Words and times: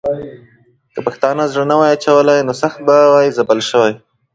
که 0.93 0.99
پښتانه 1.05 1.43
زړه 1.51 1.63
نه 1.71 1.75
وای 1.79 1.91
اچولی، 1.95 2.39
نو 2.47 2.53
سخت 2.61 2.79
به 2.87 2.95
وای 3.13 3.35
ځپل 3.37 3.59
سوي. 3.69 3.93